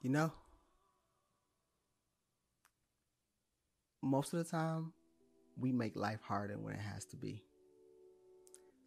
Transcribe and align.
You 0.00 0.10
know, 0.10 0.32
most 4.00 4.32
of 4.32 4.38
the 4.38 4.48
time, 4.48 4.92
we 5.56 5.72
make 5.72 5.96
life 5.96 6.20
harder 6.22 6.54
than 6.54 6.72
it 6.72 6.78
has 6.78 7.04
to 7.06 7.16
be. 7.16 7.42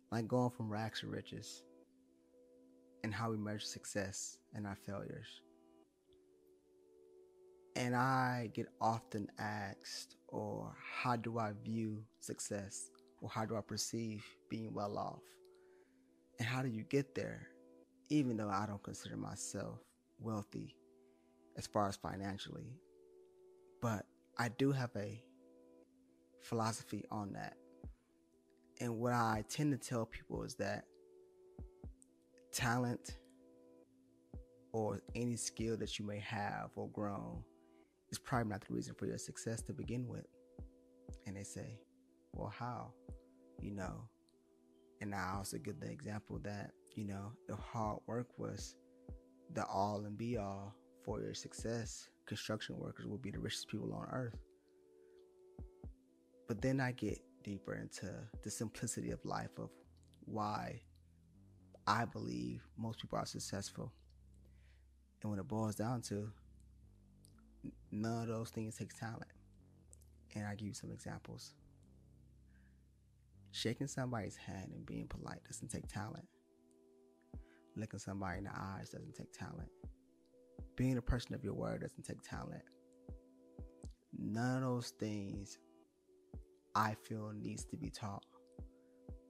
Like 0.09 0.29
going 0.29 0.51
from 0.51 0.69
rags 0.69 1.01
to 1.01 1.07
riches 1.07 1.63
and 3.03 3.13
how 3.13 3.29
we 3.29 3.37
measure 3.37 3.59
success 3.59 4.37
and 4.53 4.65
our 4.65 4.77
failures. 4.85 5.41
And 7.75 7.93
I 7.93 8.49
get 8.53 8.67
often 8.79 9.27
asked, 9.37 10.15
or 10.29 10.73
how 11.03 11.17
do 11.17 11.39
I 11.39 11.51
view 11.61 12.03
success? 12.21 12.89
Or 13.21 13.29
how 13.29 13.45
do 13.45 13.57
I 13.57 13.61
perceive 13.61 14.23
being 14.49 14.73
well 14.73 14.97
off? 14.97 15.23
And 16.39 16.47
how 16.47 16.61
do 16.61 16.69
you 16.69 16.83
get 16.83 17.15
there? 17.15 17.47
Even 18.09 18.37
though 18.37 18.49
I 18.49 18.65
don't 18.65 18.81
consider 18.81 19.17
myself 19.17 19.79
wealthy 20.19 20.75
as 21.57 21.67
far 21.67 21.87
as 21.87 21.95
financially. 21.95 22.77
But 23.81 24.05
I 24.37 24.49
do 24.49 24.71
have 24.71 24.91
a 24.95 25.23
philosophy 26.41 27.05
on 27.11 27.33
that. 27.33 27.55
And 28.79 28.97
what 28.97 29.13
I 29.13 29.43
tend 29.49 29.71
to 29.71 29.77
tell 29.77 30.05
people 30.05 30.43
is 30.43 30.55
that 30.55 30.85
talent 32.51 33.17
or 34.73 35.01
any 35.15 35.35
skill 35.35 35.77
that 35.77 35.99
you 35.99 36.05
may 36.05 36.19
have 36.19 36.71
or 36.75 36.89
grown 36.89 37.43
is 38.11 38.17
probably 38.17 38.49
not 38.49 38.61
the 38.67 38.73
reason 38.73 38.95
for 38.95 39.05
your 39.05 39.17
success 39.17 39.61
to 39.63 39.73
begin 39.73 40.07
with. 40.07 40.25
And 41.27 41.35
they 41.35 41.43
say, 41.43 41.79
well, 42.33 42.53
how? 42.57 42.91
You 43.61 43.71
know, 43.71 44.07
and 45.01 45.13
I 45.13 45.33
also 45.37 45.57
give 45.57 45.79
the 45.79 45.89
example 45.89 46.39
that, 46.43 46.71
you 46.95 47.05
know, 47.05 47.31
if 47.49 47.59
hard 47.59 47.99
work 48.07 48.27
was 48.37 48.75
the 49.53 49.65
all 49.65 50.03
and 50.05 50.17
be 50.17 50.37
all 50.37 50.75
for 51.03 51.21
your 51.21 51.33
success, 51.33 52.09
construction 52.25 52.77
workers 52.77 53.05
will 53.05 53.17
be 53.17 53.31
the 53.31 53.39
richest 53.39 53.67
people 53.67 53.93
on 53.93 54.07
earth. 54.11 54.37
But 56.47 56.61
then 56.61 56.79
I 56.79 56.91
get 56.91 57.19
deeper 57.43 57.73
into 57.73 58.13
the 58.43 58.51
simplicity 58.51 59.11
of 59.11 59.23
life 59.25 59.57
of 59.57 59.69
why 60.25 60.81
I 61.87 62.05
believe 62.05 62.61
most 62.77 62.99
people 62.99 63.17
are 63.17 63.25
successful. 63.25 63.91
And 65.21 65.31
when 65.31 65.39
it 65.39 65.47
boils 65.47 65.75
down 65.75 66.01
to 66.03 66.29
none 67.91 68.21
of 68.23 68.27
those 68.27 68.49
things 68.49 68.75
takes 68.75 68.97
talent. 68.97 69.31
And 70.35 70.45
I 70.45 70.55
give 70.55 70.67
you 70.67 70.73
some 70.73 70.91
examples. 70.91 71.53
Shaking 73.51 73.87
somebody's 73.87 74.37
hand 74.37 74.71
and 74.73 74.85
being 74.85 75.07
polite 75.07 75.43
doesn't 75.45 75.69
take 75.69 75.87
talent. 75.87 76.25
Looking 77.75 77.99
somebody 77.99 78.39
in 78.39 78.43
the 78.45 78.51
eyes 78.55 78.89
doesn't 78.89 79.15
take 79.15 79.33
talent. 79.33 79.69
Being 80.81 80.97
a 80.97 81.01
person 81.03 81.35
of 81.35 81.43
your 81.43 81.53
word 81.53 81.81
doesn't 81.81 82.07
take 82.07 82.23
talent. 82.23 82.63
None 84.17 84.63
of 84.63 84.69
those 84.69 84.93
things 84.99 85.59
I 86.73 86.95
feel 87.07 87.31
needs 87.39 87.65
to 87.65 87.77
be 87.77 87.91
taught. 87.91 88.25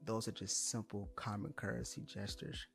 Those 0.06 0.30
are 0.30 0.32
just 0.32 0.72
simple 0.72 1.10
common 1.18 1.52
courtesy 1.58 2.04
gestures. 2.06 2.66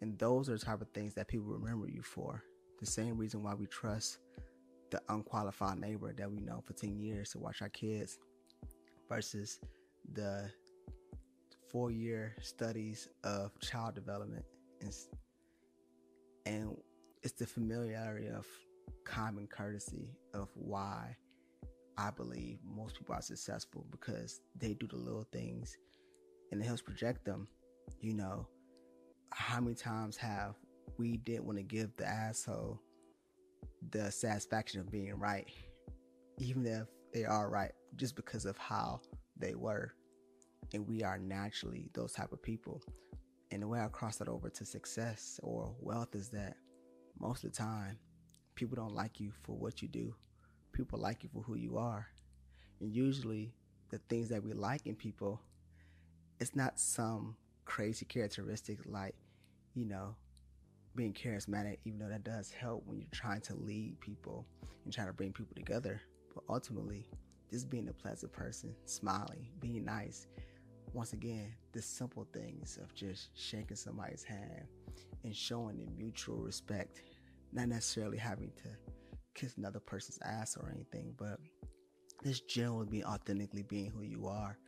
And 0.00 0.18
those 0.18 0.48
are 0.48 0.54
the 0.54 0.58
type 0.58 0.80
of 0.80 0.88
things 0.88 1.14
that 1.14 1.28
people 1.28 1.46
remember 1.46 1.86
you 1.86 2.02
for. 2.02 2.42
The 2.80 2.86
same 2.86 3.16
reason 3.16 3.44
why 3.44 3.54
we 3.54 3.66
trust 3.66 4.18
the 4.90 5.00
unqualified 5.08 5.78
neighbor 5.78 6.12
that 6.12 6.28
we 6.28 6.40
know 6.40 6.64
for 6.66 6.72
10 6.72 6.98
years 6.98 7.30
to 7.30 7.38
watch 7.38 7.62
our 7.62 7.68
kids 7.68 8.18
versus 9.08 9.60
the 10.14 10.50
four 11.70 11.92
year 11.92 12.34
studies 12.42 13.08
of 13.22 13.52
child 13.60 13.94
development. 13.94 14.44
And, 14.80 14.92
and 16.44 16.76
it's 17.22 17.34
the 17.34 17.46
familiarity 17.46 18.28
of 18.28 18.46
common 19.04 19.46
courtesy 19.46 20.16
of 20.34 20.48
why 20.54 21.16
I 21.98 22.10
believe 22.10 22.58
most 22.64 22.96
people 22.96 23.14
are 23.14 23.22
successful 23.22 23.84
because 23.90 24.40
they 24.56 24.74
do 24.74 24.86
the 24.86 24.96
little 24.96 25.26
things 25.32 25.76
and 26.50 26.60
it 26.60 26.64
helps 26.64 26.82
project 26.82 27.24
them. 27.24 27.46
You 28.00 28.14
know, 28.14 28.48
how 29.32 29.60
many 29.60 29.74
times 29.74 30.16
have 30.16 30.54
we 30.96 31.18
didn't 31.18 31.44
want 31.44 31.58
to 31.58 31.64
give 31.64 31.94
the 31.96 32.06
asshole 32.06 32.80
the 33.90 34.10
satisfaction 34.10 34.80
of 34.80 34.90
being 34.90 35.14
right, 35.18 35.48
even 36.38 36.66
if 36.66 36.86
they 37.12 37.24
are 37.24 37.48
right, 37.50 37.72
just 37.96 38.16
because 38.16 38.44
of 38.44 38.56
how 38.58 39.00
they 39.36 39.54
were. 39.54 39.92
And 40.72 40.86
we 40.86 41.02
are 41.02 41.18
naturally 41.18 41.90
those 41.94 42.12
type 42.12 42.32
of 42.32 42.42
people. 42.42 42.80
And 43.50 43.62
the 43.62 43.68
way 43.68 43.80
I 43.80 43.88
cross 43.88 44.16
that 44.16 44.28
over 44.28 44.48
to 44.48 44.64
success 44.64 45.40
or 45.42 45.74
wealth 45.80 46.14
is 46.14 46.30
that 46.30 46.56
most 47.20 47.44
of 47.44 47.52
the 47.52 47.58
time, 47.58 47.98
people 48.54 48.76
don't 48.76 48.94
like 48.94 49.20
you 49.20 49.30
for 49.42 49.56
what 49.56 49.82
you 49.82 49.88
do. 49.88 50.14
People 50.72 50.98
like 50.98 51.22
you 51.22 51.28
for 51.32 51.42
who 51.42 51.54
you 51.54 51.76
are. 51.76 52.06
And 52.80 52.92
usually, 52.94 53.52
the 53.90 53.98
things 54.08 54.28
that 54.30 54.42
we 54.42 54.52
like 54.52 54.86
in 54.86 54.94
people, 54.94 55.40
it's 56.40 56.56
not 56.56 56.80
some 56.80 57.36
crazy 57.66 58.06
characteristic 58.06 58.78
like, 58.86 59.14
you 59.74 59.84
know, 59.84 60.14
being 60.96 61.12
charismatic, 61.12 61.78
even 61.84 61.98
though 61.98 62.08
that 62.08 62.24
does 62.24 62.50
help 62.50 62.82
when 62.86 62.98
you're 62.98 63.08
trying 63.12 63.40
to 63.42 63.54
lead 63.54 64.00
people 64.00 64.46
and 64.84 64.92
trying 64.92 65.06
to 65.06 65.12
bring 65.12 65.32
people 65.32 65.54
together. 65.54 66.00
But 66.34 66.44
ultimately, 66.48 67.06
just 67.50 67.68
being 67.68 67.88
a 67.88 67.92
pleasant 67.92 68.32
person, 68.32 68.74
smiling, 68.86 69.46
being 69.60 69.84
nice. 69.84 70.26
Once 70.92 71.12
again, 71.12 71.52
the 71.72 71.82
simple 71.82 72.26
things 72.32 72.78
of 72.82 72.94
just 72.94 73.28
shaking 73.34 73.76
somebody's 73.76 74.24
hand 74.24 74.64
and 75.24 75.34
showing 75.34 75.76
them 75.76 75.92
mutual 75.96 76.38
respect, 76.38 77.02
not 77.52 77.68
necessarily 77.68 78.18
having 78.18 78.52
to 78.62 78.68
kiss 79.34 79.56
another 79.56 79.80
person's 79.80 80.18
ass 80.22 80.56
or 80.56 80.70
anything, 80.74 81.14
but 81.16 81.38
just 82.24 82.48
generally 82.48 82.86
being 82.86 83.04
authentically 83.04 83.62
being 83.62 83.90
who 83.90 84.02
you 84.02 84.26
are. 84.26 84.58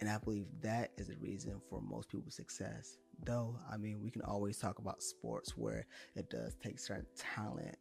And 0.00 0.08
I 0.08 0.18
believe 0.18 0.46
that 0.62 0.92
is 0.96 1.08
the 1.08 1.16
reason 1.16 1.60
for 1.68 1.80
most 1.82 2.08
people's 2.08 2.36
success 2.36 2.96
though. 3.24 3.58
I 3.70 3.76
mean, 3.76 4.00
we 4.00 4.10
can 4.10 4.22
always 4.22 4.56
talk 4.58 4.78
about 4.78 5.02
sports 5.02 5.56
where 5.56 5.86
it 6.16 6.30
does 6.30 6.56
take 6.62 6.78
certain 6.78 7.06
talent, 7.16 7.76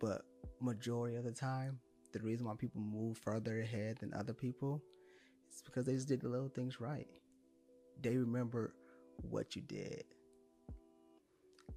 but 0.00 0.22
majority 0.60 1.16
of 1.16 1.24
the 1.24 1.32
time, 1.32 1.78
the 2.12 2.18
reason 2.20 2.46
why 2.46 2.54
people 2.56 2.80
move 2.80 3.18
further 3.18 3.60
ahead 3.60 3.98
than 4.00 4.12
other 4.14 4.32
people 4.32 4.82
is 5.52 5.62
because 5.62 5.86
they 5.86 5.92
just 5.92 6.08
did 6.08 6.20
the 6.20 6.28
little 6.28 6.48
things 6.48 6.80
right. 6.80 7.06
They 8.02 8.16
remember 8.16 8.74
what 9.22 9.54
you 9.54 9.62
did 9.62 10.04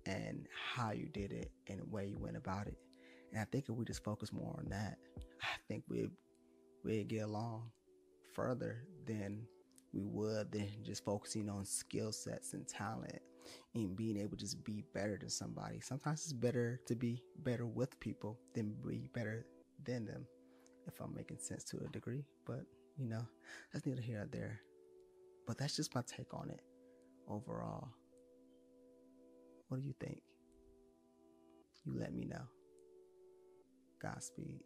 and 0.09 0.47
how 0.75 0.91
you 0.91 1.07
did 1.09 1.31
it 1.31 1.51
and 1.67 1.79
the 1.79 1.85
way 1.85 2.07
you 2.07 2.17
went 2.17 2.37
about 2.37 2.67
it. 2.67 2.77
And 3.31 3.39
I 3.39 3.45
think 3.45 3.65
if 3.69 3.75
we 3.75 3.85
just 3.85 4.03
focus 4.03 4.33
more 4.33 4.55
on 4.57 4.69
that, 4.69 4.97
I 5.41 5.55
think 5.67 5.83
we 5.87 6.09
we'd 6.83 7.07
get 7.07 7.23
along 7.25 7.69
further 8.33 8.83
than 9.05 9.41
we 9.93 10.03
would 10.03 10.51
than 10.51 10.69
just 10.83 11.05
focusing 11.05 11.49
on 11.49 11.65
skill 11.65 12.11
sets 12.11 12.53
and 12.53 12.67
talent 12.67 13.21
and 13.75 13.95
being 13.95 14.17
able 14.17 14.37
to 14.37 14.37
just 14.37 14.63
be 14.63 14.83
better 14.93 15.17
than 15.19 15.29
somebody. 15.29 15.79
Sometimes 15.79 16.23
it's 16.23 16.33
better 16.33 16.79
to 16.87 16.95
be 16.95 17.23
better 17.43 17.65
with 17.65 17.99
people 17.99 18.39
than 18.53 18.75
be 18.85 19.09
better 19.13 19.45
than 19.83 20.05
them, 20.05 20.25
if 20.87 20.99
I'm 20.99 21.13
making 21.13 21.39
sense 21.39 21.63
to 21.65 21.77
a 21.77 21.89
degree. 21.89 22.25
But 22.45 22.61
you 22.97 23.07
know, 23.07 23.25
that's 23.71 23.85
neither 23.85 24.01
here 24.01 24.17
nor 24.17 24.27
there. 24.27 24.59
But 25.45 25.57
that's 25.57 25.75
just 25.75 25.93
my 25.95 26.01
take 26.07 26.33
on 26.33 26.49
it 26.49 26.61
overall. 27.27 27.89
What 29.69 29.81
do 29.81 29.87
you 29.87 29.93
think? 29.99 30.21
You 31.85 31.93
let 31.99 32.13
me 32.13 32.25
know. 32.25 32.41
Godspeed. 34.01 34.61